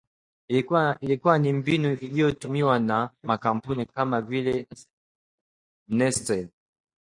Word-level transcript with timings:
ilikuwa 0.99 1.37
ni 1.39 1.53
mbinu 1.53 1.93
iliyotumiwa 1.93 2.79
na 2.79 3.09
makampuni 3.23 3.85
kama 3.85 4.21
vile 4.21 4.67
Nestle 5.87 6.49